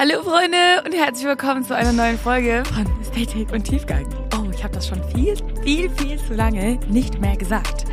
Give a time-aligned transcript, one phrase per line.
[0.00, 4.06] Hallo Freunde und herzlich willkommen zu einer neuen Folge von Ästhetik und Tiefgang.
[4.32, 5.34] Oh, ich habe das schon viel,
[5.64, 7.84] viel, viel zu lange nicht mehr gesagt.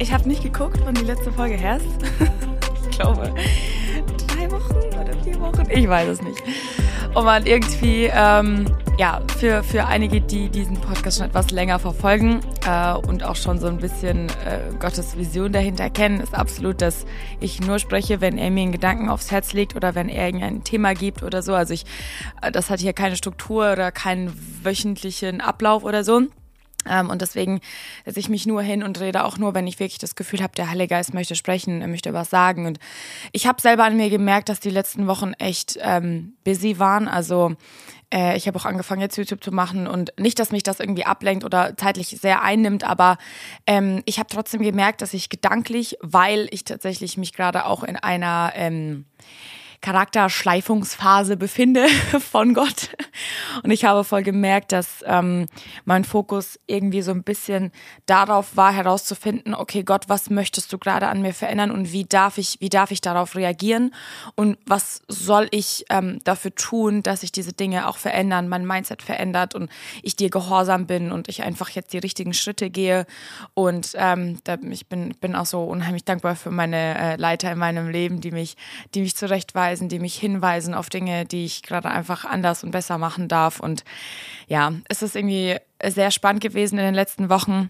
[0.00, 1.86] Ich habe nicht geguckt, wann die letzte Folge her ist.
[2.90, 3.32] ich glaube,
[4.26, 5.62] drei Wochen oder vier Wochen.
[5.70, 6.42] Ich weiß es nicht.
[7.14, 8.64] Und man irgendwie, ähm,
[9.02, 13.58] ja, für, für einige, die diesen Podcast schon etwas länger verfolgen äh, und auch schon
[13.58, 17.04] so ein bisschen äh, Gottes Vision dahinter kennen, ist absolut, dass
[17.40, 20.62] ich nur spreche, wenn er mir einen Gedanken aufs Herz legt oder wenn er irgendein
[20.62, 21.52] Thema gibt oder so.
[21.52, 21.84] Also ich,
[22.42, 26.22] äh, das hat hier keine Struktur oder keinen wöchentlichen Ablauf oder so.
[26.88, 27.60] Ähm, und deswegen
[28.04, 30.54] setze ich mich nur hin und rede auch nur, wenn ich wirklich das Gefühl habe,
[30.54, 32.66] der Heilige Geist möchte sprechen, er möchte was sagen.
[32.66, 32.78] Und
[33.32, 37.08] ich habe selber an mir gemerkt, dass die letzten Wochen echt ähm, busy waren.
[37.08, 37.56] Also
[38.12, 41.04] äh, ich habe auch angefangen, jetzt YouTube zu machen und nicht, dass mich das irgendwie
[41.04, 43.16] ablenkt oder zeitlich sehr einnimmt, aber
[43.66, 47.96] ähm, ich habe trotzdem gemerkt, dass ich gedanklich, weil ich tatsächlich mich gerade auch in
[47.96, 49.06] einer ähm,
[49.82, 51.86] Charakterschleifungsphase befinde
[52.30, 52.90] von Gott.
[53.62, 55.46] Und ich habe voll gemerkt, dass ähm,
[55.84, 57.72] mein Fokus irgendwie so ein bisschen
[58.06, 62.38] darauf war, herauszufinden, okay, Gott, was möchtest du gerade an mir verändern und wie darf
[62.38, 63.92] ich, wie darf ich darauf reagieren
[64.36, 69.02] und was soll ich ähm, dafür tun, dass sich diese Dinge auch verändern, mein Mindset
[69.02, 69.68] verändert und
[70.02, 73.04] ich dir gehorsam bin und ich einfach jetzt die richtigen Schritte gehe.
[73.54, 74.38] Und ähm,
[74.70, 78.30] ich bin, bin auch so unheimlich dankbar für meine äh, Leiter in meinem Leben, die
[78.30, 78.56] mich,
[78.94, 82.70] die mich zurechtweisen hinweisen, die mich hinweisen auf Dinge, die ich gerade einfach anders und
[82.70, 83.60] besser machen darf.
[83.60, 83.84] Und
[84.48, 87.68] ja, es ist irgendwie sehr spannend gewesen in den letzten Wochen.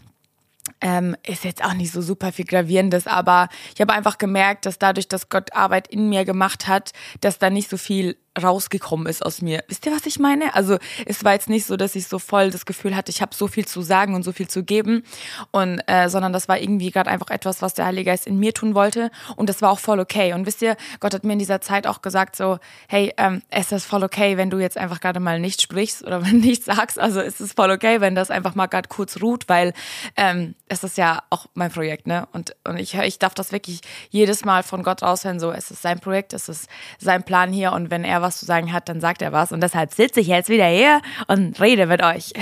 [0.81, 4.79] Ähm, ist jetzt auch nicht so super viel Gravierendes, aber ich habe einfach gemerkt, dass
[4.79, 9.25] dadurch, dass Gott Arbeit in mir gemacht hat, dass da nicht so viel rausgekommen ist
[9.25, 9.63] aus mir.
[9.69, 10.55] Wisst ihr, was ich meine?
[10.55, 13.35] Also es war jetzt nicht so, dass ich so voll das Gefühl hatte, ich habe
[13.35, 15.05] so viel zu sagen und so viel zu geben,
[15.51, 18.55] und äh, sondern das war irgendwie gerade einfach etwas, was der Heilige Geist in mir
[18.55, 20.33] tun wollte und das war auch voll okay.
[20.33, 22.59] Und wisst ihr, Gott hat mir in dieser Zeit auch gesagt so,
[22.89, 26.25] hey, ähm, es ist voll okay, wenn du jetzt einfach gerade mal nicht sprichst oder
[26.27, 26.99] wenn nichts sagst.
[26.99, 29.75] Also es ist voll okay, wenn das einfach mal gerade kurz ruht, weil
[30.17, 32.27] ähm, es ist ja auch mein Projekt, ne?
[32.33, 33.81] Und und ich ich darf das wirklich
[34.11, 36.69] jedes Mal von Gott raushören, so es ist sein Projekt, es ist
[36.99, 39.53] sein Plan hier und wenn er was zu sagen hat, dann sagt er was.
[39.53, 42.33] Und deshalb sitze ich jetzt wieder hier und rede mit euch.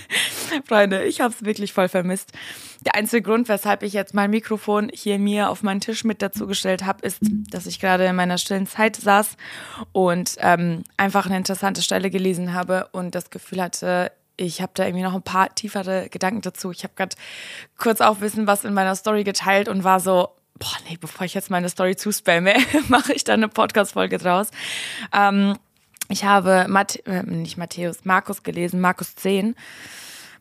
[0.66, 2.32] Freunde, ich habe es wirklich voll vermisst.
[2.86, 6.84] Der einzige Grund, weshalb ich jetzt mein Mikrofon hier mir auf meinen Tisch mit dazugestellt
[6.84, 7.18] habe, ist,
[7.50, 9.36] dass ich gerade in meiner stillen Zeit saß
[9.92, 14.86] und ähm, einfach eine interessante Stelle gelesen habe und das Gefühl hatte, ich habe da
[14.86, 16.70] irgendwie noch ein paar tiefere Gedanken dazu.
[16.70, 17.16] Ich habe gerade
[17.76, 20.28] kurz auch wissen, was in meiner Story geteilt und war so,
[20.58, 22.54] boah, nee, bevor ich jetzt meine Story zuspamme,
[22.88, 24.50] mache ich da eine Podcast-Folge draus.
[25.12, 25.56] Ähm,
[26.08, 29.54] ich habe Matt, äh, nicht Matthäus, Markus gelesen, Markus 10.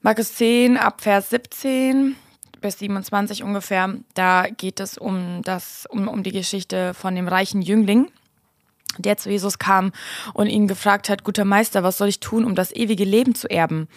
[0.02, 2.16] Markus 10 ab Vers 17
[2.62, 3.96] bis 27 ungefähr.
[4.14, 8.12] Da geht es um das, um, um die Geschichte von dem reichen Jüngling
[9.04, 9.92] der zu Jesus kam
[10.34, 13.50] und ihn gefragt hat, guter Meister, was soll ich tun, um das ewige Leben zu
[13.50, 13.88] erben?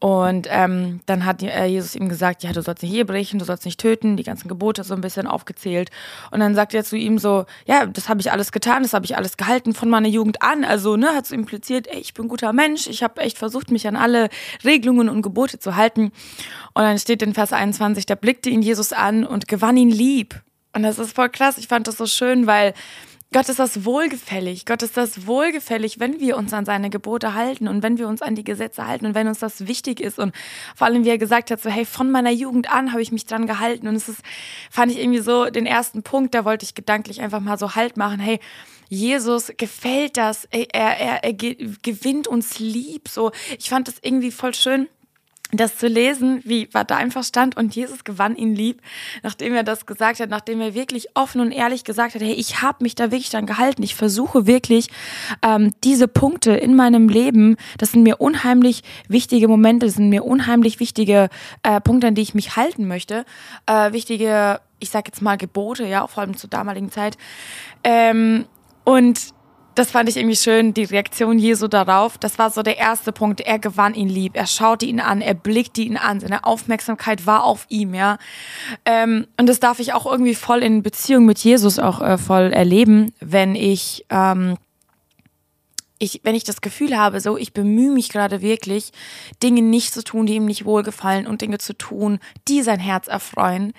[0.00, 3.44] Und ähm, dann hat äh, Jesus ihm gesagt, ja, du sollst nicht hier brechen, du
[3.44, 5.90] sollst nicht töten, die ganzen Gebote so ein bisschen aufgezählt.
[6.30, 9.04] Und dann sagt er zu ihm so, ja, das habe ich alles getan, das habe
[9.04, 10.64] ich alles gehalten von meiner Jugend an.
[10.64, 13.88] Also, ne, hat so impliziert, ey, ich bin guter Mensch, ich habe echt versucht, mich
[13.88, 14.28] an alle
[14.64, 16.12] Regelungen und Gebote zu halten.
[16.74, 20.40] Und dann steht in Vers 21, da blickte ihn Jesus an und gewann ihn lieb.
[20.74, 21.58] Und das ist voll krass.
[21.58, 22.72] Ich fand das so schön, weil
[23.30, 24.64] Gott ist das wohlgefällig.
[24.64, 28.22] Gott ist das wohlgefällig, wenn wir uns an seine Gebote halten und wenn wir uns
[28.22, 30.18] an die Gesetze halten und wenn uns das wichtig ist.
[30.18, 30.34] Und
[30.74, 33.26] vor allem, wie er gesagt hat, so, hey, von meiner Jugend an habe ich mich
[33.26, 33.86] dran gehalten.
[33.86, 34.22] Und es ist,
[34.70, 37.98] fand ich irgendwie so den ersten Punkt, da wollte ich gedanklich einfach mal so Halt
[37.98, 38.18] machen.
[38.18, 38.40] Hey,
[38.88, 40.46] Jesus gefällt das.
[40.50, 43.08] Er, er, er gewinnt uns lieb.
[43.08, 44.88] So, ich fand das irgendwie voll schön
[45.52, 48.82] das zu lesen, wie war da einfach stand und Jesus gewann ihn lieb,
[49.22, 52.60] nachdem er das gesagt hat, nachdem er wirklich offen und ehrlich gesagt hat, hey, ich
[52.60, 54.88] habe mich da wirklich dann gehalten, ich versuche wirklich
[55.42, 60.24] ähm, diese Punkte in meinem Leben, das sind mir unheimlich wichtige Momente, das sind mir
[60.24, 61.30] unheimlich wichtige
[61.62, 63.24] äh, Punkte, an die ich mich halten möchte,
[63.64, 67.16] äh, wichtige, ich sag jetzt mal Gebote, ja, vor allem zur damaligen Zeit.
[67.84, 68.44] Ähm,
[68.84, 69.32] und
[69.78, 72.18] das fand ich irgendwie schön, die Reaktion Jesu darauf.
[72.18, 73.40] Das war so der erste Punkt.
[73.40, 74.36] Er gewann ihn lieb.
[74.36, 76.18] Er schaute ihn an, er blickte ihn an.
[76.18, 78.18] Seine Aufmerksamkeit war auf ihm, ja.
[78.84, 82.52] Ähm, und das darf ich auch irgendwie voll in Beziehung mit Jesus auch äh, voll
[82.52, 84.56] erleben, wenn ich, ähm,
[86.00, 88.90] ich, wenn ich das Gefühl habe, so, ich bemühe mich gerade wirklich,
[89.42, 92.18] Dinge nicht zu tun, die ihm nicht wohlgefallen und Dinge zu tun,
[92.48, 93.72] die sein Herz erfreuen.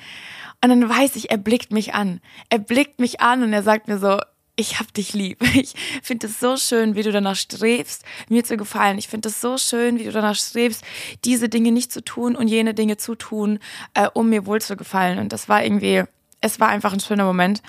[0.63, 2.21] Und dann weiß ich, er blickt mich an.
[2.49, 4.19] Er blickt mich an und er sagt mir so,
[4.59, 5.39] ich hab dich lieb.
[5.59, 5.73] Ich
[6.03, 8.97] finde es so schön, wie du danach strebst, mir zu gefallen.
[8.97, 10.83] Ich finde es so schön, wie du danach strebst,
[11.25, 13.59] diese Dinge nicht zu tun und jene Dinge zu tun,
[13.93, 15.19] äh, um mir wohl zu gefallen.
[15.19, 16.03] Und das war irgendwie,
[16.41, 17.61] es war einfach ein schöner Moment.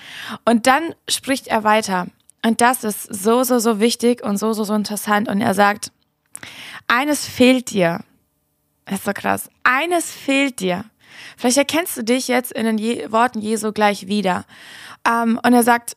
[0.45, 2.07] Und dann spricht er weiter.
[2.45, 5.27] Und das ist so, so, so wichtig und so, so, so interessant.
[5.27, 5.91] Und er sagt,
[6.87, 8.03] eines fehlt dir.
[8.85, 9.49] Das ist so krass.
[9.63, 10.85] Eines fehlt dir.
[11.37, 14.45] Vielleicht erkennst du dich jetzt in den Je Worten Jesu gleich wieder.
[15.07, 15.95] Ähm, und er sagt,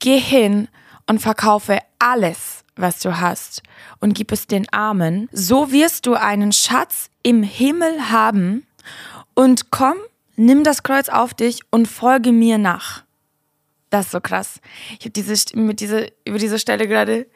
[0.00, 0.68] geh hin
[1.06, 3.62] und verkaufe alles, was du hast
[4.00, 5.28] und gib es den Armen.
[5.32, 8.66] So wirst du einen Schatz im Himmel haben
[9.34, 9.96] und komm,
[10.36, 13.04] nimm das Kreuz auf dich und folge mir nach.
[13.90, 14.60] Das ist so krass.
[14.98, 17.26] Ich habe diese, mit diese, über diese Stelle gerade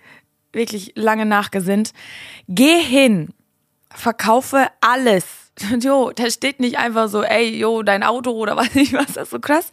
[0.52, 1.92] wirklich lange nachgesinnt.
[2.48, 3.32] Geh hin,
[3.94, 5.47] verkaufe alles
[5.80, 9.24] jo, da steht nicht einfach so, ey, jo, dein Auto oder weiß nicht was, das
[9.24, 9.70] ist so krass.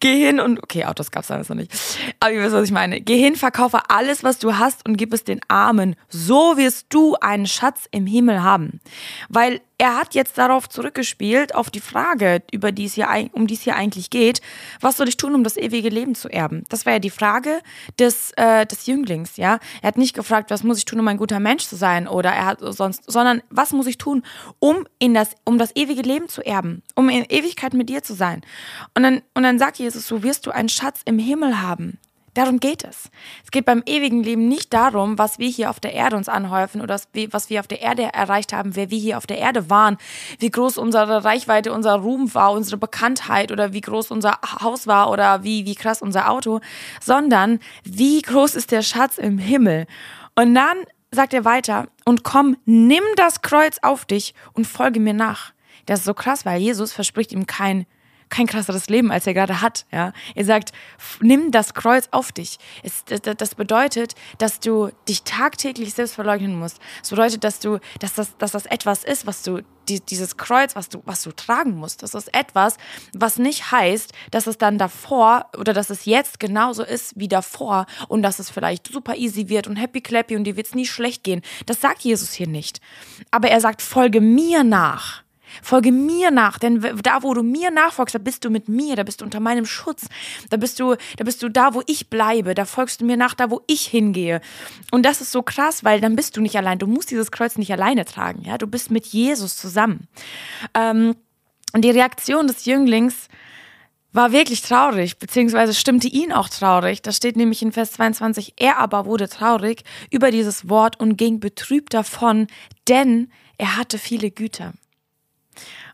[0.00, 1.72] Geh hin und, okay, Autos gab's damals noch nicht.
[2.20, 3.00] Aber ihr wisst, was ich meine.
[3.00, 5.96] Geh hin, verkaufe alles, was du hast und gib es den Armen.
[6.08, 8.80] So wirst du einen Schatz im Himmel haben.
[9.28, 13.54] Weil er hat jetzt darauf zurückgespielt, auf die Frage, über die es hier, um die
[13.54, 14.42] es hier eigentlich geht,
[14.82, 16.64] was soll ich tun, um das ewige Leben zu erben?
[16.68, 17.62] Das war ja die Frage
[17.98, 19.58] des, äh, des Jünglings, ja.
[19.80, 22.28] Er hat nicht gefragt, was muss ich tun, um ein guter Mensch zu sein oder
[22.28, 24.22] er hat sonst, sondern was muss ich tun,
[24.58, 28.12] um in das, um das ewige Leben zu erben, um in Ewigkeit mit dir zu
[28.12, 28.42] sein?
[28.94, 31.98] Und dann, und dann sagt Jesus, so wirst du einen Schatz im Himmel haben.
[32.34, 33.10] Darum geht es.
[33.42, 36.80] Es geht beim ewigen Leben nicht darum, was wir hier auf der Erde uns anhäufen
[36.80, 37.00] oder
[37.30, 39.96] was wir auf der Erde erreicht haben, wer wir hier auf der Erde waren,
[40.38, 45.10] wie groß unsere Reichweite, unser Ruhm war, unsere Bekanntheit oder wie groß unser Haus war
[45.10, 46.60] oder wie, wie krass unser Auto,
[47.00, 49.86] sondern wie groß ist der Schatz im Himmel.
[50.36, 50.76] Und dann
[51.10, 55.52] sagt er weiter, und komm, nimm das Kreuz auf dich und folge mir nach.
[55.86, 57.86] Das ist so krass, weil Jesus verspricht ihm kein
[58.30, 59.84] kein krasseres Leben, als er gerade hat.
[59.92, 60.12] Ja?
[60.34, 60.72] Er sagt,
[61.20, 62.58] nimm das Kreuz auf dich.
[62.82, 66.78] Es, das bedeutet, dass du dich tagtäglich selbst verleugnen musst.
[67.00, 70.88] Das bedeutet, dass du, dass das, dass das etwas ist, was du dieses Kreuz, was
[70.88, 72.76] du, was du tragen musst, das ist etwas,
[73.12, 77.86] was nicht heißt, dass es dann davor oder dass es jetzt genauso ist wie davor
[78.06, 80.86] und dass es vielleicht super easy wird und happy clappy und dir wird es nie
[80.86, 81.42] schlecht gehen.
[81.66, 82.80] Das sagt Jesus hier nicht.
[83.32, 85.24] Aber er sagt, folge mir nach.
[85.62, 89.02] Folge mir nach, denn da, wo du mir nachfolgst, da bist du mit mir, da
[89.02, 90.06] bist du unter meinem Schutz,
[90.50, 93.34] da bist du, da bist du da, wo ich bleibe, da folgst du mir nach,
[93.34, 94.40] da, wo ich hingehe.
[94.90, 96.78] Und das ist so krass, weil dann bist du nicht allein.
[96.78, 98.58] Du musst dieses Kreuz nicht alleine tragen, ja.
[98.58, 100.08] Du bist mit Jesus zusammen.
[100.74, 101.16] Ähm,
[101.72, 103.28] und die Reaktion des Jünglings
[104.12, 107.02] war wirklich traurig, beziehungsweise stimmte ihn auch traurig.
[107.02, 111.38] Da steht nämlich in Vers 22, er aber wurde traurig über dieses Wort und ging
[111.38, 112.48] betrübt davon,
[112.88, 114.72] denn er hatte viele Güter.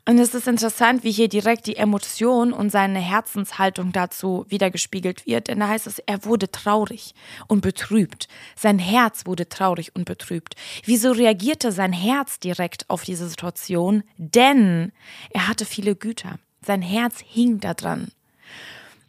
[0.08, 5.48] Und es ist interessant, wie hier direkt die Emotion und seine Herzenshaltung dazu wiedergespiegelt wird.
[5.48, 7.14] Denn da heißt es, er wurde traurig
[7.48, 8.28] und betrübt.
[8.54, 10.54] Sein Herz wurde traurig und betrübt.
[10.84, 14.04] Wieso reagierte sein Herz direkt auf diese Situation?
[14.16, 14.92] Denn
[15.30, 16.38] er hatte viele Güter.
[16.64, 18.08] Sein Herz hing da dran.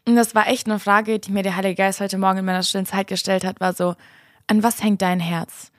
[0.07, 2.63] Und das war echt eine Frage, die mir der Heilige Geist heute Morgen in meiner
[2.63, 3.95] stillen Zeit gestellt hat, war so,
[4.47, 5.71] an was hängt dein Herz?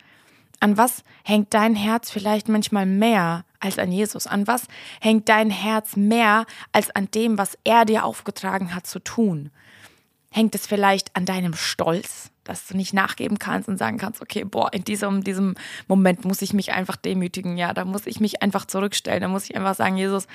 [0.61, 4.27] An was hängt dein Herz vielleicht manchmal mehr als an Jesus?
[4.27, 4.65] An was
[5.01, 9.51] hängt dein Herz mehr als an dem, was er dir aufgetragen hat zu tun?
[10.31, 14.45] Hängt es vielleicht an deinem Stolz, dass du nicht nachgeben kannst und sagen kannst, okay,
[14.45, 15.55] boah, in diesem, diesem
[15.87, 19.45] Moment muss ich mich einfach demütigen, ja, da muss ich mich einfach zurückstellen, da muss
[19.45, 20.27] ich einfach sagen, Jesus,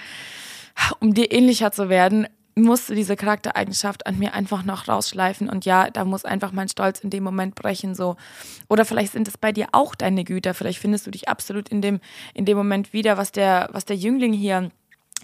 [1.00, 5.90] um dir ähnlicher zu werden, musste diese Charaktereigenschaft an mir einfach noch rausschleifen und ja,
[5.90, 8.16] da muss einfach mein Stolz in dem Moment brechen so.
[8.70, 11.82] Oder vielleicht sind es bei dir auch deine Güter, vielleicht findest du dich absolut in
[11.82, 12.00] dem
[12.34, 14.72] in dem Moment wieder, was der was der Jüngling hier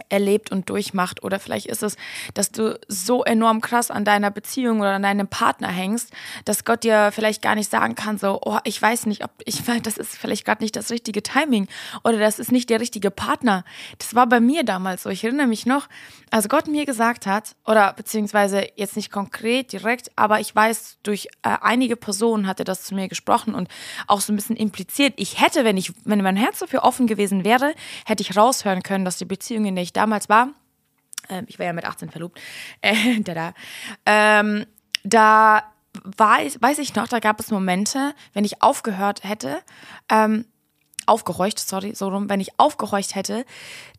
[0.10, 1.24] erlebt und durchmacht.
[1.24, 1.98] Oder vielleicht ist es,
[2.34, 6.12] dass du so enorm krass an deiner Beziehung oder an deinem Partner hängst,
[6.46, 9.64] dass Gott dir vielleicht gar nicht sagen kann, so, oh, ich weiß nicht, ob ich
[9.84, 11.68] das ist vielleicht gerade nicht das richtige Timing
[12.04, 13.64] oder das ist nicht der richtige Partner.
[13.98, 15.10] Das war bei mir damals so.
[15.10, 15.88] Ich erinnere mich noch,
[16.32, 21.28] als Gott mir gesagt hat, oder beziehungsweise jetzt nicht konkret direkt, aber ich weiß, durch
[21.44, 23.68] äh, einige Personen hat er das zu mir gesprochen und
[24.08, 25.14] auch so ein bisschen impliziert.
[25.18, 27.74] Ich hätte, wenn ich, wenn mein Herz dafür offen gewesen wäre,
[28.06, 30.50] hätte ich raushören können, dass die Beziehung, in der ich damals war,
[31.30, 32.40] äh, ich war ja mit 18 verlobt,
[32.82, 33.54] äh, da,
[34.06, 34.66] ähm,
[35.04, 35.64] da
[36.04, 39.62] war, weiß ich noch, da gab es Momente, wenn ich aufgehört hätte,
[40.10, 40.46] ähm,
[41.10, 43.46] aufgehorcht, sorry, so rum, wenn ich aufgehorcht hätte,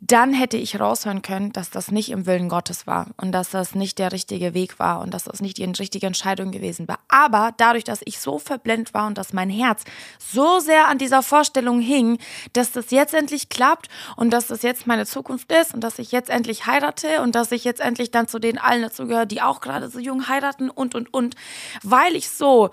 [0.00, 3.74] dann hätte ich raushören können, dass das nicht im Willen Gottes war und dass das
[3.74, 7.00] nicht der richtige Weg war und dass das nicht die richtige Entscheidung gewesen war.
[7.08, 9.84] Aber dadurch, dass ich so verblendet war und dass mein Herz
[10.18, 12.18] so sehr an dieser Vorstellung hing,
[12.52, 16.12] dass das jetzt endlich klappt und dass das jetzt meine Zukunft ist und dass ich
[16.12, 19.60] jetzt endlich heirate und dass ich jetzt endlich dann zu den allen dazugehöre, die auch
[19.60, 21.34] gerade so jung heiraten und, und, und,
[21.82, 22.70] weil ich so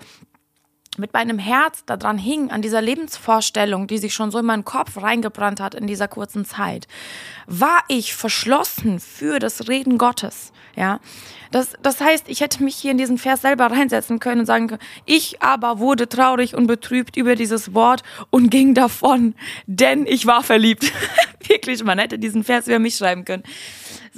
[0.98, 5.00] mit meinem Herz daran hing, an dieser Lebensvorstellung, die sich schon so in meinen Kopf
[5.00, 6.86] reingebrannt hat in dieser kurzen Zeit,
[7.46, 10.52] war ich verschlossen für das Reden Gottes.
[10.76, 11.00] Ja,
[11.50, 14.68] das, das heißt, ich hätte mich hier in diesen Vers selber reinsetzen können und sagen
[14.68, 19.34] können, ich aber wurde traurig und betrübt über dieses Wort und ging davon,
[19.66, 20.92] denn ich war verliebt.
[21.48, 23.42] Wirklich, man hätte diesen Vers über mich schreiben können.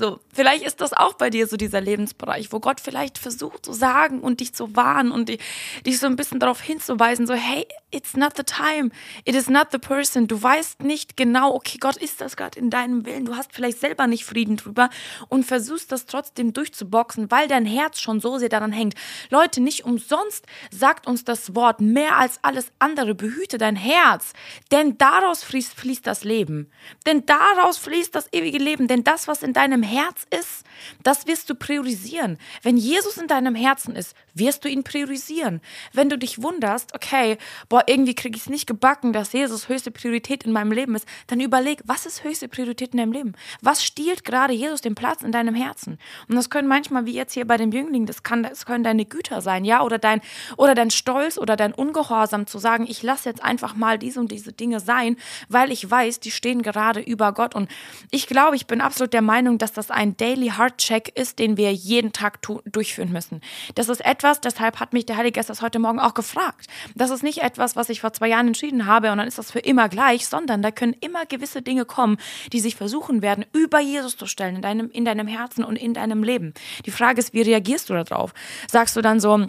[0.01, 3.75] So, vielleicht ist das auch bei dir so dieser Lebensbereich, wo Gott vielleicht versucht zu
[3.75, 5.41] sagen und dich zu warnen und dich,
[5.85, 8.93] dich so ein bisschen darauf hinzuweisen, so, hey, it's not the time,
[9.27, 10.27] it is not the person.
[10.27, 13.27] Du weißt nicht genau, okay, Gott ist das gerade in deinem Willen.
[13.27, 14.89] Du hast vielleicht selber nicht Frieden drüber
[15.29, 18.95] und versuchst das trotzdem durchzuboxen, weil dein Herz schon so sehr daran hängt.
[19.29, 24.33] Leute, nicht umsonst sagt uns das Wort mehr als alles andere, behüte dein Herz,
[24.73, 26.71] denn daraus fließt, fließt das Leben.
[27.05, 30.65] Denn daraus fließt das ewige Leben, denn das, was in deinem Herz ist,
[31.03, 32.39] das wirst du priorisieren.
[32.63, 35.61] Wenn Jesus in deinem Herzen ist, wirst du ihn priorisieren.
[35.93, 39.91] Wenn du dich wunderst, okay, boah, irgendwie kriege ich es nicht gebacken, dass Jesus höchste
[39.91, 43.33] Priorität in meinem Leben ist, dann überleg, was ist höchste Priorität in deinem Leben?
[43.61, 45.99] Was stiehlt gerade Jesus den Platz in deinem Herzen?
[46.29, 49.05] Und das können manchmal, wie jetzt hier bei dem Jüngling, das, kann, das können deine
[49.05, 50.21] Güter sein, ja, oder dein,
[50.57, 54.31] oder dein Stolz oder dein Ungehorsam zu sagen, ich lasse jetzt einfach mal diese und
[54.31, 55.17] diese Dinge sein,
[55.49, 57.55] weil ich weiß, die stehen gerade über Gott.
[57.55, 57.71] Und
[58.11, 61.57] ich glaube, ich bin absolut der Meinung, dass das ein Daily Heart Check ist, den
[61.57, 63.41] wir jeden Tag durchführen müssen.
[63.77, 66.67] Das ist etwas, deshalb hat mich der Heilige Geist das heute Morgen auch gefragt.
[66.97, 69.53] Das ist nicht etwas, was ich vor zwei Jahren entschieden habe und dann ist das
[69.53, 72.17] für immer gleich, sondern da können immer gewisse Dinge kommen,
[72.53, 75.95] die sich versuchen werden, über Jesus zu stellen in deinem, in deinem Herzen und in
[75.95, 76.53] deinem Leben.
[76.85, 78.35] Die Frage ist, wie reagierst du darauf?
[78.69, 79.47] Sagst du dann so,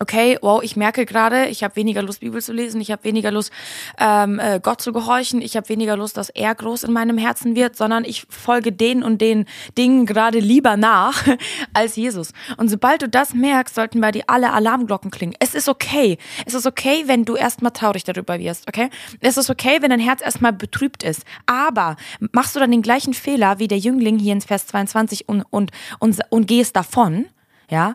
[0.00, 3.30] okay, wow, ich merke gerade, ich habe weniger Lust, Bibel zu lesen, ich habe weniger
[3.30, 3.52] Lust,
[3.98, 7.54] ähm, äh, Gott zu gehorchen, ich habe weniger Lust, dass er groß in meinem Herzen
[7.54, 9.46] wird, sondern ich folge den und den
[9.78, 11.24] Dingen gerade lieber nach
[11.74, 12.32] als Jesus.
[12.56, 15.34] Und sobald du das merkst, sollten bei dir alle Alarmglocken klingen.
[15.38, 16.18] Es ist okay.
[16.44, 18.90] Es ist okay, wenn du erstmal traurig darüber wirst, okay?
[19.20, 21.24] Es ist okay, wenn dein Herz erstmal betrübt ist.
[21.46, 21.96] Aber
[22.32, 25.70] machst du dann den gleichen Fehler wie der Jüngling hier in Vers 22 und, und,
[26.00, 27.26] und, und gehst davon,
[27.70, 27.94] ja,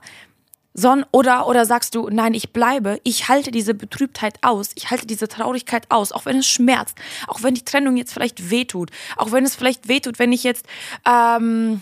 [0.79, 5.05] Son oder, oder sagst du, nein, ich bleibe, ich halte diese Betrübtheit aus, ich halte
[5.05, 9.31] diese Traurigkeit aus, auch wenn es schmerzt, auch wenn die Trennung jetzt vielleicht wehtut, auch
[9.31, 10.65] wenn es vielleicht wehtut, wenn ich jetzt
[11.05, 11.81] ähm,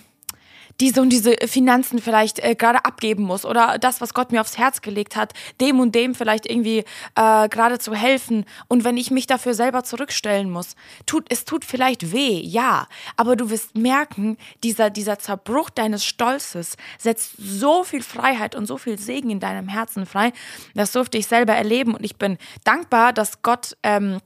[0.80, 4.58] diese und diese Finanzen vielleicht äh, gerade abgeben muss oder das, was Gott mir aufs
[4.58, 6.84] Herz gelegt hat, dem und dem vielleicht irgendwie
[7.16, 8.46] äh, gerade zu helfen.
[8.68, 13.36] Und wenn ich mich dafür selber zurückstellen muss, tut es tut vielleicht weh, ja, aber
[13.36, 18.98] du wirst merken, dieser dieser Zerbruch deines Stolzes setzt so viel Freiheit und so viel
[19.00, 20.32] Segen in deinem Herzen frei.
[20.76, 24.20] Das durfte ich selber erleben und ich bin dankbar, dass Gott ähm,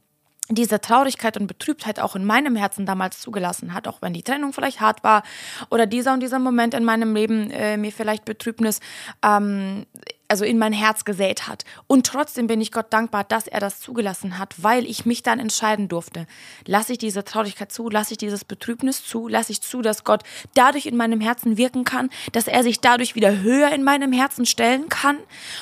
[0.52, 4.54] diese Traurigkeit und Betrübtheit auch in meinem Herzen damals zugelassen hat, auch wenn die Trennung
[4.54, 5.24] vielleicht hart war
[5.70, 8.80] oder dieser und dieser Moment in meinem Leben äh, mir vielleicht Betrübnis
[9.24, 9.86] ähm,
[10.32, 11.66] also in mein Herz gesät hat.
[11.88, 15.40] Und trotzdem bin ich Gott dankbar, dass er das zugelassen hat, weil ich mich dann
[15.40, 16.26] entscheiden durfte.
[16.66, 20.24] Lasse ich diese Traurigkeit zu, lasse ich dieses Betrübnis zu, lasse ich zu, dass Gott
[20.54, 24.46] dadurch in meinem Herzen wirken kann, dass er sich dadurch wieder höher in meinem Herzen
[24.46, 25.18] stellen kann?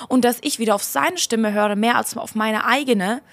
[0.07, 3.23] Und dass ich wieder auf seine Stimme höre, mehr als auf meine eigene?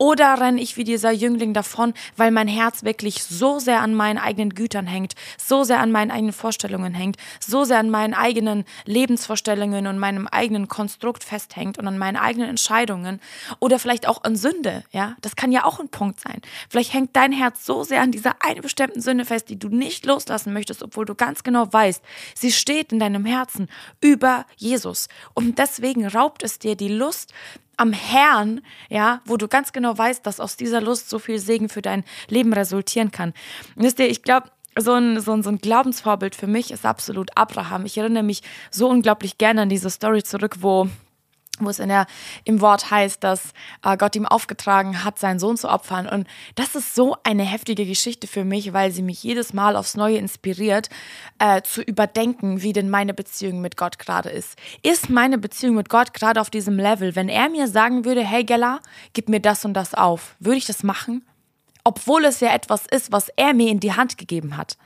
[0.00, 4.16] Oder renne ich wie dieser Jüngling davon, weil mein Herz wirklich so sehr an meinen
[4.16, 8.64] eigenen Gütern hängt, so sehr an meinen eigenen Vorstellungen hängt, so sehr an meinen eigenen
[8.86, 13.20] Lebensvorstellungen und meinem eigenen Konstrukt festhängt und an meinen eigenen Entscheidungen
[13.58, 15.14] oder vielleicht auch an Sünde, ja?
[15.20, 16.40] Das kann ja auch ein Punkt sein.
[16.70, 20.06] Vielleicht hängt dein Herz so sehr an dieser eine bestimmten Sünde fest, die du nicht
[20.06, 22.02] loslassen möchtest, obwohl du ganz genau weißt,
[22.34, 23.68] sie steht in deinem Herzen
[24.00, 25.08] über Jesus.
[25.34, 27.34] Und deswegen raubt es dir die Lust,
[27.76, 31.68] am Herrn, ja, wo du ganz genau weißt, dass aus dieser Lust so viel Segen
[31.68, 33.34] für dein Leben resultieren kann.
[33.74, 37.30] wisst ihr, ich glaube, so ein, so, ein, so ein Glaubensvorbild für mich ist absolut
[37.36, 37.86] Abraham.
[37.86, 40.88] Ich erinnere mich so unglaublich gerne an diese Story zurück, wo
[41.60, 42.06] wo es in der,
[42.44, 43.52] im Wort heißt, dass
[43.84, 46.08] äh, Gott ihm aufgetragen hat, seinen Sohn zu opfern.
[46.08, 49.96] Und das ist so eine heftige Geschichte für mich, weil sie mich jedes Mal aufs
[49.96, 50.88] Neue inspiriert,
[51.38, 54.56] äh, zu überdenken, wie denn meine Beziehung mit Gott gerade ist.
[54.82, 57.14] Ist meine Beziehung mit Gott gerade auf diesem Level?
[57.16, 58.80] Wenn er mir sagen würde, hey Gella,
[59.12, 61.24] gib mir das und das auf, würde ich das machen?
[61.90, 64.78] Obwohl es ja etwas ist, was er mir in die Hand gegeben hat.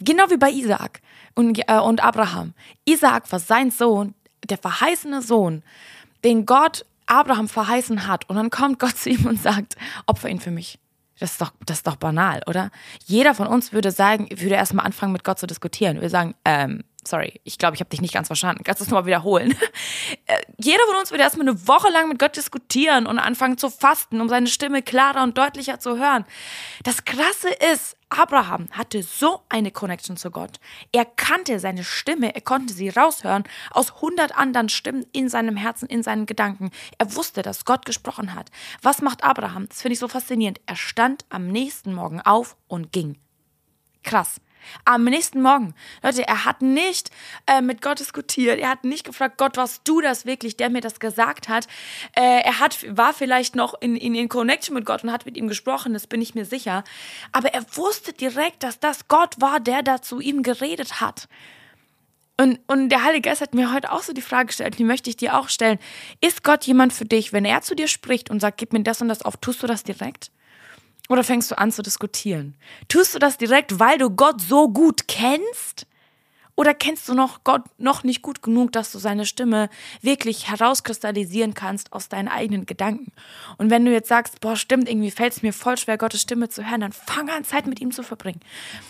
[0.00, 1.00] Genau wie bei Isaak
[1.36, 2.52] und, äh, und Abraham.
[2.84, 4.16] Isaak war sein Sohn,
[4.50, 5.62] der verheißene Sohn
[6.24, 8.28] den Gott Abraham verheißen hat.
[8.28, 10.80] Und dann kommt Gott zu ihm und sagt, opfer ihn für mich.
[11.20, 12.72] Das ist doch, das ist doch banal, oder?
[13.06, 16.00] Jeder von uns würde sagen, würde erstmal anfangen, mit Gott zu diskutieren.
[16.00, 18.64] Wir sagen, ähm, sorry, ich glaube, ich habe dich nicht ganz verstanden.
[18.64, 19.54] Kannst du es nochmal wiederholen?
[20.26, 23.70] Äh, jeder von uns wird erstmal eine Woche lang mit Gott diskutieren und anfangen zu
[23.70, 26.24] fasten, um seine Stimme klarer und deutlicher zu hören.
[26.82, 30.60] Das Krasse ist, Abraham hatte so eine Connection zu Gott.
[30.92, 35.88] Er kannte seine Stimme, er konnte sie raushören aus hundert anderen Stimmen in seinem Herzen,
[35.88, 36.70] in seinen Gedanken.
[36.98, 38.50] Er wusste, dass Gott gesprochen hat.
[38.82, 39.68] Was macht Abraham?
[39.68, 40.60] Das finde ich so faszinierend.
[40.66, 43.18] Er stand am nächsten Morgen auf und ging.
[44.02, 44.40] Krass.
[44.84, 45.74] Am nächsten Morgen.
[46.02, 47.10] Leute, er hat nicht
[47.46, 48.58] äh, mit Gott diskutiert.
[48.58, 51.66] Er hat nicht gefragt, Gott, warst du das wirklich, der mir das gesagt hat?
[52.16, 55.36] Äh, er hat, war vielleicht noch in, in, in Connection mit Gott und hat mit
[55.36, 56.84] ihm gesprochen, das bin ich mir sicher.
[57.32, 61.28] Aber er wusste direkt, dass das Gott war, der da zu ihm geredet hat.
[62.40, 65.10] Und, und der Heilige Geist hat mir heute auch so die Frage gestellt, die möchte
[65.10, 65.78] ich dir auch stellen.
[66.20, 69.02] Ist Gott jemand für dich, wenn er zu dir spricht und sagt, gib mir das
[69.02, 70.30] und das auf, tust du das direkt?
[71.08, 72.54] Oder fängst du an zu diskutieren?
[72.88, 75.86] Tust du das direkt, weil du Gott so gut kennst?
[76.58, 79.70] Oder kennst du noch Gott noch nicht gut genug, dass du seine Stimme
[80.02, 83.12] wirklich herauskristallisieren kannst aus deinen eigenen Gedanken?
[83.58, 86.48] Und wenn du jetzt sagst, boah, stimmt, irgendwie fällt es mir voll schwer, Gottes Stimme
[86.48, 88.40] zu hören, dann fang an, Zeit mit ihm zu verbringen.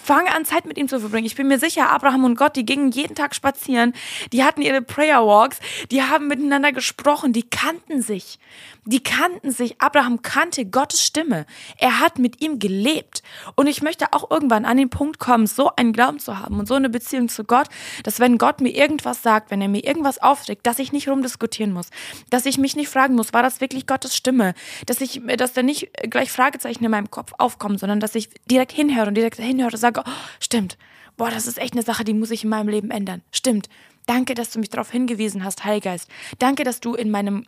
[0.03, 1.27] Fang an, Zeit mit ihm zu verbringen.
[1.27, 3.93] Ich bin mir sicher, Abraham und Gott, die gingen jeden Tag spazieren,
[4.33, 5.61] die hatten ihre Prayer Walks,
[5.91, 8.39] die haben miteinander gesprochen, die kannten sich.
[8.87, 9.83] Die kannten sich.
[9.83, 11.45] Abraham kannte Gottes Stimme.
[11.77, 13.23] Er hat mit ihm gelebt.
[13.55, 16.67] Und ich möchte auch irgendwann an den Punkt kommen, so einen Glauben zu haben und
[16.67, 17.58] so eine Beziehung zu Gott,
[18.05, 21.73] dass wenn Gott mir irgendwas sagt, wenn er mir irgendwas aufregt, dass ich nicht rumdiskutieren
[21.73, 21.91] muss,
[22.31, 24.55] dass ich mich nicht fragen muss, war das wirklich Gottes Stimme,
[24.87, 28.73] dass ich, dass da nicht gleich Fragezeichen in meinem Kopf aufkommen, sondern dass ich direkt
[28.73, 30.11] hinhöre und direkt hinhöre und sage, oh,
[30.41, 30.79] stimmt,
[31.17, 33.23] boah, das ist echt eine Sache, die muss ich in meinem Leben ändern.
[33.33, 33.69] Stimmt.
[34.07, 36.09] Danke, dass du mich darauf hingewiesen hast, Heilgeist.
[36.39, 37.45] Danke, dass du in meinem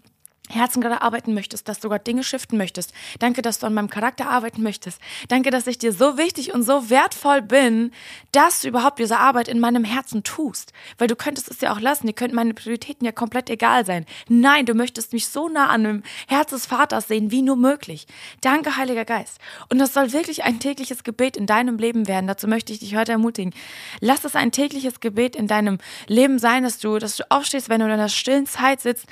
[0.51, 2.93] Herzen gerade arbeiten möchtest, dass du Gott Dinge shiften möchtest.
[3.19, 5.01] Danke, dass du an meinem Charakter arbeiten möchtest.
[5.29, 7.93] Danke, dass ich dir so wichtig und so wertvoll bin,
[8.33, 10.73] dass du überhaupt diese Arbeit in meinem Herzen tust.
[10.99, 12.07] Weil du könntest es ja auch lassen.
[12.07, 14.07] Dir könnten meine Prioritäten ja komplett egal sein.
[14.29, 18.07] Nein, du möchtest mich so nah an dem Herz des Vaters sehen, wie nur möglich.
[18.41, 19.39] Danke, Heiliger Geist.
[19.69, 22.27] Und das soll wirklich ein tägliches Gebet in deinem Leben werden.
[22.27, 23.55] Dazu möchte ich dich heute ermutigen.
[24.01, 27.81] Lass es ein tägliches Gebet in deinem Leben sein, dass du, dass du aufstehst, wenn
[27.81, 29.07] du in einer stillen Zeit sitzt.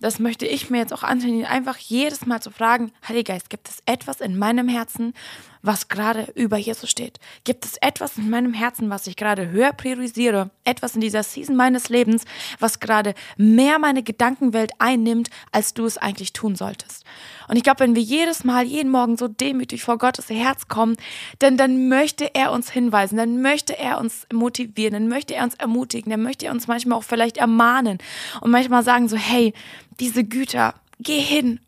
[0.00, 3.68] Das möchte ich mir jetzt auch antrainieren, einfach jedes Mal zu fragen, Heiliger Geist, gibt
[3.68, 5.14] es etwas in meinem Herzen,
[5.62, 7.18] was gerade über Jesus steht?
[7.44, 10.50] Gibt es etwas in meinem Herzen, was ich gerade höher priorisiere?
[10.64, 12.24] Etwas in dieser Season meines Lebens,
[12.58, 17.04] was gerade mehr meine Gedankenwelt einnimmt, als du es eigentlich tun solltest?
[17.48, 20.96] Und ich glaube, wenn wir jedes Mal, jeden Morgen so demütig vor Gottes Herz kommen,
[21.40, 25.54] denn dann möchte er uns hinweisen, dann möchte er uns motivieren, dann möchte er uns
[25.54, 27.98] ermutigen, dann möchte er uns manchmal auch vielleicht ermahnen
[28.40, 29.52] und manchmal sagen so, hey,
[30.00, 31.60] diese Güter, geh hin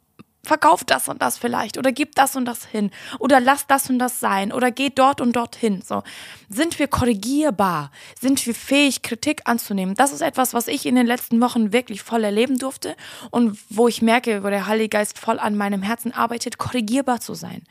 [0.44, 3.98] verkauf das und das vielleicht oder gib das und das hin oder lass das und
[3.98, 5.82] das sein oder geh dort und dorthin.
[5.82, 6.02] So
[6.48, 9.94] sind wir korrigierbar, sind wir fähig Kritik anzunehmen.
[9.94, 12.96] Das ist etwas, was ich in den letzten Wochen wirklich voll erleben durfte
[13.30, 17.34] und wo ich merke, wo der Heilige Geist voll an meinem Herzen arbeitet, korrigierbar zu
[17.34, 17.62] sein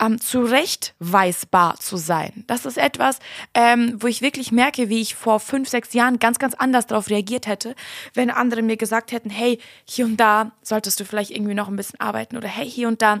[0.00, 2.44] ähm, zurechtweisbar zu sein.
[2.46, 3.18] Das ist etwas,
[3.54, 7.10] ähm, wo ich wirklich merke, wie ich vor fünf, sechs Jahren ganz, ganz anders darauf
[7.10, 7.74] reagiert hätte,
[8.14, 11.76] wenn andere mir gesagt hätten, hey, hier und da solltest du vielleicht irgendwie noch ein
[11.76, 13.20] bisschen arbeiten oder hey, hier und da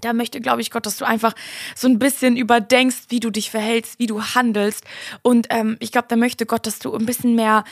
[0.00, 1.34] da möchte, glaube ich, Gott, dass du einfach
[1.74, 4.84] so ein bisschen überdenkst, wie du dich verhältst, wie du handelst.
[5.22, 7.64] Und ähm, ich glaube, da möchte Gott, dass du ein bisschen mehr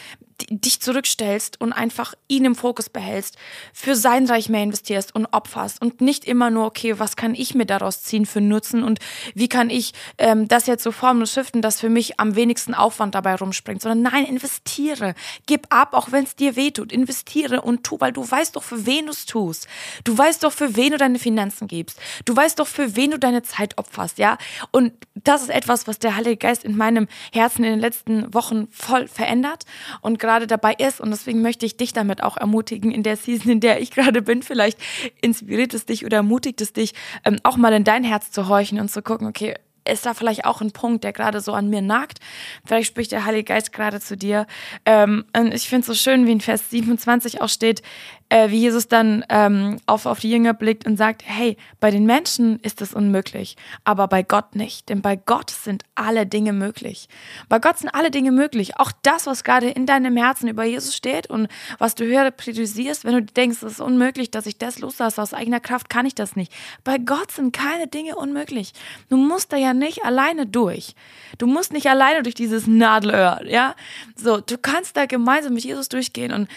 [0.50, 3.36] dich zurückstellst und einfach ihn im Fokus behältst,
[3.72, 7.54] für sein Reich mehr investierst und opferst und nicht immer nur, okay, was kann ich
[7.54, 9.00] mir daraus ziehen für Nutzen und
[9.34, 12.74] wie kann ich ähm, das jetzt so formen und shiften, dass für mich am wenigsten
[12.74, 15.14] Aufwand dabei rumspringt, sondern nein, investiere,
[15.46, 18.86] gib ab, auch wenn es dir wehtut, investiere und tu, weil du weißt doch, für
[18.86, 19.66] wen du es tust.
[20.04, 21.98] Du weißt doch, für wen du deine Finanzen gibst.
[22.24, 24.38] Du weißt doch, für wen du deine Zeit opferst, ja?
[24.70, 28.68] Und das ist etwas, was der Heilige Geist in meinem Herzen in den letzten Wochen
[28.70, 29.64] voll verändert
[30.00, 31.00] und gerade dabei ist.
[31.00, 34.22] Und deswegen möchte ich dich damit auch ermutigen, in der Season, in der ich gerade
[34.22, 34.42] bin.
[34.42, 34.78] Vielleicht
[35.20, 38.80] inspiriert es dich oder ermutigt es dich, ähm, auch mal in dein Herz zu horchen
[38.80, 39.54] und zu gucken, okay,
[39.88, 42.18] ist da vielleicht auch ein Punkt, der gerade so an mir nagt.
[42.64, 44.46] Vielleicht spricht der Heilige Geist gerade zu dir.
[44.84, 47.82] Ähm, und ich finde es so schön, wie in Vers 27 auch steht,
[48.28, 52.04] äh, wie Jesus dann ähm, auf, auf die Jünger blickt und sagt, hey, bei den
[52.04, 57.08] Menschen ist es unmöglich, aber bei Gott nicht, denn bei Gott sind alle Dinge möglich.
[57.48, 58.78] Bei Gott sind alle Dinge möglich.
[58.78, 63.04] Auch das, was gerade in deinem Herzen über Jesus steht und was du höher priorisierst,
[63.04, 66.14] wenn du denkst, es ist unmöglich, dass ich das loslasse, aus eigener Kraft kann ich
[66.14, 66.52] das nicht.
[66.84, 68.72] Bei Gott sind keine Dinge unmöglich.
[69.08, 70.94] Du musst da ja nicht alleine durch.
[71.38, 73.74] Du musst nicht alleine durch dieses Nadelöhr, ja?
[74.16, 76.48] So, du kannst da gemeinsam mit Jesus durchgehen und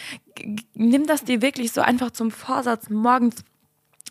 [0.73, 3.43] nimm das dir wirklich so einfach zum Vorsatz, morgens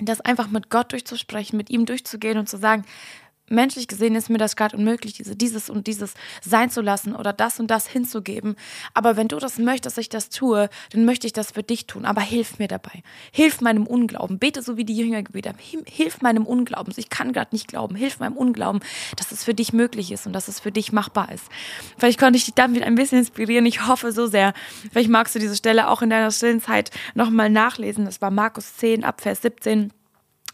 [0.00, 2.84] das einfach mit Gott durchzusprechen, mit ihm durchzugehen und zu sagen,
[3.50, 7.32] menschlich gesehen ist mir das gerade unmöglich, diese, dieses und dieses sein zu lassen oder
[7.32, 8.56] das und das hinzugeben.
[8.94, 11.86] Aber wenn du das möchtest, dass ich das tue, dann möchte ich das für dich
[11.86, 12.04] tun.
[12.04, 13.02] Aber hilf mir dabei.
[13.32, 14.38] Hilf meinem Unglauben.
[14.38, 15.56] Bete so wie die Jünger gebetet.
[15.86, 16.92] Hilf meinem Unglauben.
[16.96, 17.96] Ich kann gerade nicht glauben.
[17.96, 18.80] Hilf meinem Unglauben,
[19.16, 21.44] dass es für dich möglich ist und dass es für dich machbar ist.
[21.98, 23.66] Vielleicht konnte ich dich damit ein bisschen inspirieren.
[23.66, 24.54] Ich hoffe so sehr.
[24.92, 28.04] Vielleicht magst du diese Stelle auch in deiner stillen Zeit nochmal nachlesen.
[28.04, 29.92] Das war Markus 10 ab Vers 17.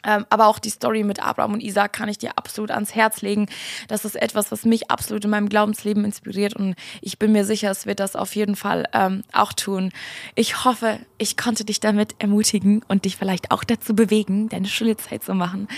[0.07, 3.21] Ähm, aber auch die Story mit Abraham und Isaac kann ich dir absolut ans Herz
[3.21, 3.49] legen.
[3.88, 7.71] Das ist etwas, was mich absolut in meinem Glaubensleben inspiriert und ich bin mir sicher,
[7.71, 9.90] es wird das auf jeden Fall ähm, auch tun.
[10.35, 15.25] Ich hoffe, ich konnte dich damit ermutigen und dich vielleicht auch dazu bewegen, deine Schulzeit
[15.25, 15.69] zu machen,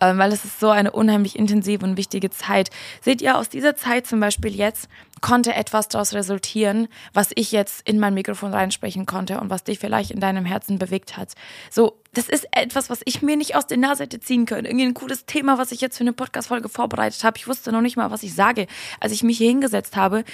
[0.00, 2.70] ähm, weil es ist so eine unheimlich intensive und wichtige Zeit.
[3.02, 4.88] Seht ihr, aus dieser Zeit zum Beispiel jetzt
[5.24, 9.78] konnte etwas daraus resultieren, was ich jetzt in mein Mikrofon reinsprechen konnte und was dich
[9.78, 11.32] vielleicht in deinem Herzen bewegt hat.
[11.70, 14.66] So, das ist etwas, was ich mir nicht aus der Nase hätte ziehen können.
[14.66, 17.38] Irgendwie ein cooles Thema, was ich jetzt für eine Podcast-Folge vorbereitet habe.
[17.38, 18.66] Ich wusste noch nicht mal, was ich sage,
[19.00, 20.24] als ich mich hier hingesetzt habe.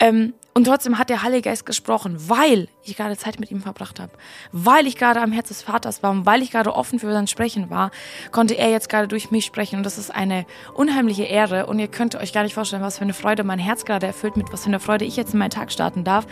[0.00, 4.00] Ähm, und trotzdem hat der Heilige Geist gesprochen, weil ich gerade Zeit mit ihm verbracht
[4.00, 4.10] habe,
[4.50, 7.28] weil ich gerade am Herz des Vaters war und weil ich gerade offen für sein
[7.28, 7.92] Sprechen war,
[8.32, 9.76] konnte er jetzt gerade durch mich sprechen.
[9.76, 11.66] Und das ist eine unheimliche Ehre.
[11.66, 14.36] Und ihr könnt euch gar nicht vorstellen, was für eine Freude mein Herz gerade erfüllt,
[14.36, 16.26] mit was für eine Freude ich jetzt in meinen Tag starten darf.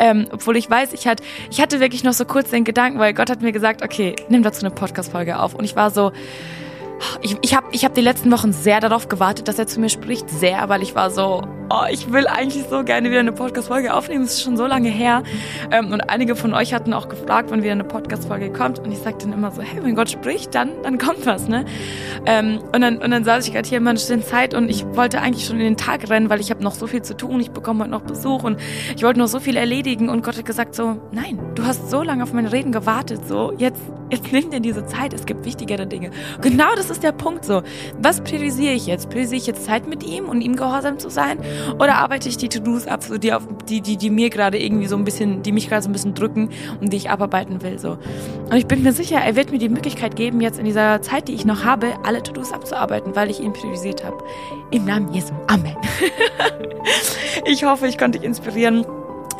[0.00, 3.14] Ähm, obwohl ich weiß, ich, hatte, ich hatte wirklich noch so kurz den Gedanken, weil
[3.14, 5.54] Gott hat mir gesagt, okay, nimm dazu eine Podcast-Folge auf.
[5.54, 6.10] Und ich war so,
[7.22, 9.88] ich, ich habe ich hab die letzten Wochen sehr darauf gewartet, dass er zu mir
[9.88, 10.30] spricht.
[10.30, 14.24] Sehr, weil ich war so, oh, ich will eigentlich so gerne wieder eine Podcast-Folge aufnehmen.
[14.24, 15.22] Es ist schon so lange her.
[15.70, 18.78] Ähm, und einige von euch hatten auch gefragt, wann wieder eine Podcast-Folge kommt.
[18.78, 21.64] Und ich sagte dann immer so, hey, wenn Gott spricht, dann, dann kommt was, ne?
[22.26, 24.84] Ähm, und, dann, und dann saß ich gerade hier in meiner stillen Zeit und ich
[24.94, 27.40] wollte eigentlich schon in den Tag rennen, weil ich habe noch so viel zu tun.
[27.40, 28.58] Ich bekomme heute noch Besuch und
[28.96, 30.08] ich wollte noch so viel erledigen.
[30.08, 33.20] Und Gott hat gesagt so, nein, du hast so lange auf meine Reden gewartet.
[33.26, 33.80] So, jetzt,
[34.10, 35.12] jetzt nimm dir diese Zeit.
[35.12, 36.10] Es gibt wichtigere Dinge.
[36.40, 37.62] Genau das ist der Punkt so.
[38.00, 39.10] Was priorisiere ich jetzt?
[39.10, 41.38] Priorisiere ich jetzt Zeit mit ihm und ihm gehorsam zu sein?
[41.78, 44.86] Oder arbeite ich die To-Dos ab, so die, auf, die, die, die mir gerade irgendwie
[44.86, 47.78] so ein bisschen, die mich gerade so ein bisschen drücken und die ich abarbeiten will,
[47.78, 47.98] so.
[48.50, 51.28] Und ich bin mir sicher, er wird mir die Möglichkeit geben, jetzt in dieser Zeit,
[51.28, 54.18] die ich noch habe, alle To-Dos abzuarbeiten, weil ich ihn priorisiert habe.
[54.70, 55.32] Im Namen Jesu.
[55.46, 55.76] Amen.
[57.44, 58.84] ich hoffe, ich konnte dich inspirieren.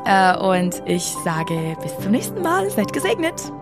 [0.04, 2.70] Äh, und ich sage bis zum nächsten Mal.
[2.70, 3.52] Seid gesegnet.